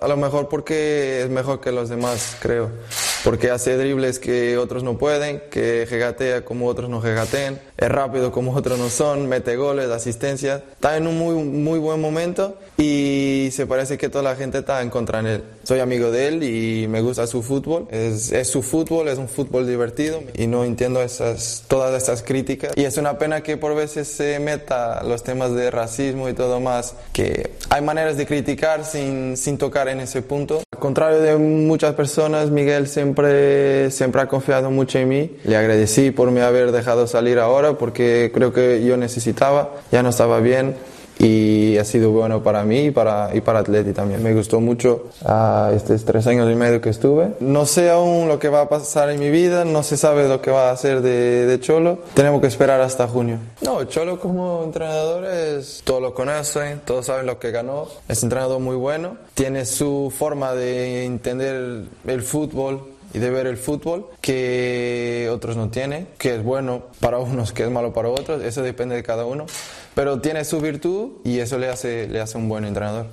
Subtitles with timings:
[0.00, 2.70] a lo mejor porque es mejor que los demás, creo.
[3.24, 8.32] Porque hace dribles que otros no pueden, que regatea como otros no regatean, es rápido
[8.32, 10.62] como otros no son, mete goles, asistencias.
[10.72, 14.82] Está en un muy, muy buen momento y se parece que toda la gente está
[14.82, 15.44] en contra de él.
[15.64, 17.88] Soy amigo de él y me gusta su fútbol.
[17.90, 22.72] Es, es su fútbol, es un fútbol divertido y no entiendo esas, todas estas críticas.
[22.76, 26.60] Y es una pena que por veces se meta los temas de racismo y todo
[26.60, 30.62] más, que hay maneras de criticar sin, sin tocar en ese punto.
[30.78, 35.36] Al contrario de muchas personas, Miguel siempre, siempre ha confiado mucho en mí.
[35.42, 40.10] Le agradecí por me haber dejado salir ahora porque creo que yo necesitaba, ya no
[40.10, 40.76] estaba bien
[41.18, 44.22] y ha sido bueno para mí y para, y para Atleti también.
[44.22, 47.30] Me gustó mucho uh, estos tres años y medio que estuve.
[47.40, 50.40] No sé aún lo que va a pasar en mi vida, no se sabe lo
[50.40, 51.98] que va a hacer de, de Cholo.
[52.14, 53.38] Tenemos que esperar hasta junio.
[53.62, 57.88] No, Cholo como entrenador es, todos lo conocen, todos saben lo que ganó.
[58.08, 63.56] Es entrenador muy bueno, tiene su forma de entender el fútbol y de ver el
[63.56, 68.42] fútbol que otros no tienen, que es bueno para unos, que es malo para otros,
[68.42, 69.46] eso depende de cada uno,
[69.94, 73.08] pero tiene su virtud y eso le hace, le hace un buen entrenador.